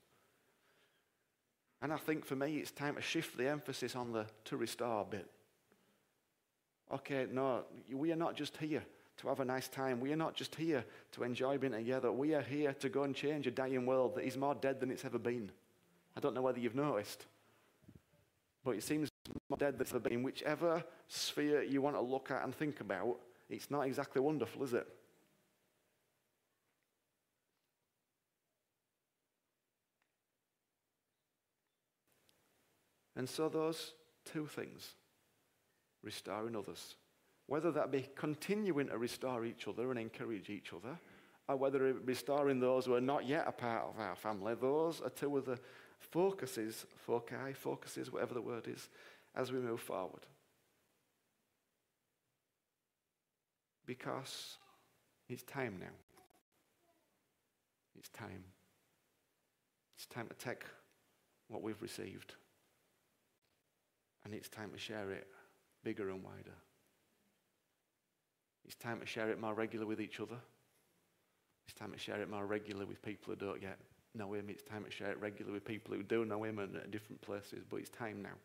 And 1.81 1.93
I 1.93 1.97
think 1.97 2.25
for 2.25 2.37
me, 2.37 2.59
it's 2.59 2.71
time 2.71 2.95
to 2.97 3.03
shift 3.03 3.37
the 3.37 3.49
emphasis 3.49 3.97
on 3.97 4.13
the 4.13 4.27
to 4.45 4.57
restore 4.57 5.05
bit. 5.05 5.29
Okay, 6.93 7.27
no, 7.33 7.65
we 7.91 8.13
are 8.13 8.17
not 8.17 8.37
just 8.37 8.57
here 8.59 8.85
to 9.17 9.29
have 9.29 9.41
a 9.41 9.45
nice 9.45 9.69
time. 9.69 9.99
We 9.99 10.13
are 10.13 10.17
not 10.17 10.35
just 10.35 10.55
here 10.55 10.85
to 11.13 11.23
enjoy 11.23 11.57
being 11.59 11.73
together. 11.73 12.13
We 12.13 12.35
are 12.35 12.43
here 12.43 12.75
to 12.75 12.89
go 12.89 13.05
and 13.05 13.15
change 13.15 13.47
a 13.47 13.51
dying 13.51 13.87
world 13.87 14.15
that 14.17 14.25
is 14.25 14.37
more 14.37 14.55
dead 14.55 14.79
than 14.79 14.91
it's 14.91 15.05
ever 15.05 15.19
been. 15.19 15.51
I 16.17 16.21
don't 16.21 16.35
know 16.35 16.43
whether 16.43 16.61
you've 16.61 16.75
noticed, 16.75 17.25
but 18.63 18.73
it 18.73 18.83
seems 18.83 19.09
dead 19.59 19.77
ever 19.81 20.01
been. 20.01 20.13
In 20.13 20.23
whichever 20.23 20.83
sphere 21.09 21.63
you 21.63 21.81
want 21.81 21.97
to 21.97 22.03
look 22.03 22.31
at 22.31 22.45
and 22.45 22.55
think 22.55 22.81
about, 22.81 23.19
it's 23.49 23.71
not 23.71 23.83
exactly 23.83 24.21
wonderful, 24.21 24.65
is 24.65 24.75
it? 24.75 24.87
And 33.15 33.29
so, 33.29 33.49
those 33.49 33.93
two 34.25 34.47
things 34.47 34.95
restoring 36.03 36.57
others, 36.57 36.97
whether 37.47 37.71
that 37.71 37.93
be 37.93 38.09
continuing 38.17 38.89
to 38.89 38.99
restore 38.99 39.45
each 39.45 39.69
other 39.69 39.91
and 39.91 40.01
encourage 40.01 40.51
each 40.51 40.73
other, 40.73 40.99
or 41.47 41.57
whether 41.57 41.87
it 41.87 42.07
be 42.07 42.13
restoring 42.13 42.59
those 42.59 42.87
who 42.87 42.95
are 42.95 43.01
not 43.01 43.27
yet 43.27 43.45
a 43.47 43.53
part 43.53 43.85
of 43.85 44.01
our 44.01 44.17
family, 44.17 44.55
those 44.55 45.01
are 45.03 45.11
two 45.11 45.37
of 45.37 45.45
the 45.45 45.59
focuses, 45.99 46.85
foci, 46.97 47.53
focuses, 47.55 48.11
whatever 48.11 48.35
the 48.35 48.41
word 48.41 48.67
is, 48.67 48.89
as 49.35 49.53
we 49.53 49.59
move 49.59 49.81
forward. 49.81 50.27
Because 53.87 54.59
it's 55.29 55.43
time 55.43 55.79
now. 55.81 55.95
It's 57.99 58.09
time. 58.11 58.45
It's 59.97 60.07
time 60.07 60.29
to 60.29 60.35
take 60.35 60.65
what 61.49 61.63
we've 61.63 61.81
received 61.83 62.35
and 64.25 64.35
it's 64.35 64.49
time 64.49 64.71
to 64.71 64.79
share 64.79 65.11
it 65.11 65.27
bigger 65.85 66.11
and 66.11 66.23
wider. 66.23 66.57
It's 68.65 68.77
time 68.77 69.01
to 69.01 69.07
share 69.07 69.31
it 69.31 69.41
more 69.41 69.55
regularly 69.55 69.89
with 69.89 70.01
each 70.01 70.21
other. 70.21 70.39
It's 71.67 71.75
time 71.75 71.93
to 71.93 71.99
share 71.99 72.21
it 72.21 72.31
more 72.31 72.47
regularly 72.47 72.87
with 72.87 73.03
people 73.03 73.35
who 73.35 73.47
don't 73.47 73.63
yet 73.63 73.79
know 74.15 74.33
Him. 74.33 74.47
It's 74.49 74.63
time 74.63 74.85
to 74.85 74.91
share 74.91 75.11
it 75.11 75.21
regularly 75.21 75.55
with 75.55 75.65
people 75.65 75.95
who 75.95 76.03
do 76.03 76.25
know 76.25 76.45
Him 76.45 76.59
and 76.59 76.77
at 76.77 76.91
different 76.91 77.21
places. 77.21 77.65
But 77.69 77.81
it's 77.81 77.91
time 77.91 78.23
now. 78.23 78.37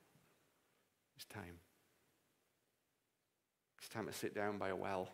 It's 1.17 1.25
time. 1.25 1.59
It's 3.79 3.89
time 3.89 4.05
to 4.05 4.13
sit 4.13 4.33
down 4.33 4.57
by 4.57 4.69
a 4.69 4.75
well 4.75 5.09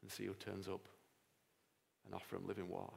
and 0.00 0.10
see 0.10 0.24
who 0.24 0.34
turns 0.34 0.68
up 0.68 0.86
and 2.06 2.14
offer 2.14 2.36
him 2.36 2.46
living 2.46 2.68
water. 2.68 2.94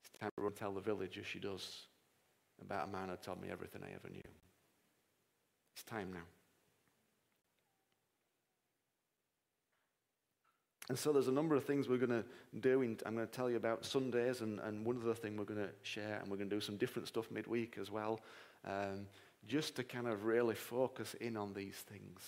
It's 0.00 0.20
time 0.20 0.30
to 0.36 0.42
run 0.42 0.52
and 0.52 0.56
tell 0.56 0.72
the 0.72 0.80
village, 0.80 1.18
as 1.18 1.26
she 1.26 1.38
does, 1.38 1.86
about 2.60 2.88
a 2.88 2.92
man 2.92 3.08
who 3.08 3.16
told 3.16 3.40
me 3.40 3.48
everything 3.50 3.82
I 3.82 3.94
ever 3.94 4.08
knew. 4.12 4.22
It's 5.74 5.82
time 5.84 6.12
now. 6.12 6.24
And 10.88 10.98
so 10.98 11.12
there's 11.12 11.28
a 11.28 11.32
number 11.32 11.56
of 11.56 11.64
things 11.64 11.88
we're 11.88 11.98
going 11.98 12.10
to 12.10 12.24
do. 12.60 12.82
In, 12.82 12.96
I'm 13.04 13.16
going 13.16 13.26
to 13.26 13.32
tell 13.32 13.50
you 13.50 13.56
about 13.56 13.84
Sundays, 13.84 14.40
and, 14.40 14.60
and 14.60 14.86
one 14.86 15.00
other 15.02 15.14
thing 15.14 15.36
we're 15.36 15.44
going 15.44 15.60
to 15.60 15.70
share, 15.82 16.20
and 16.20 16.30
we're 16.30 16.36
going 16.36 16.48
to 16.48 16.56
do 16.56 16.60
some 16.60 16.76
different 16.76 17.08
stuff 17.08 17.30
midweek 17.30 17.76
as 17.80 17.90
well. 17.90 18.20
Um, 18.64 19.06
just 19.46 19.76
to 19.76 19.84
kind 19.84 20.06
of 20.06 20.24
really 20.24 20.54
focus 20.54 21.14
in 21.14 21.36
on 21.36 21.54
these 21.54 21.76
things. 21.76 22.20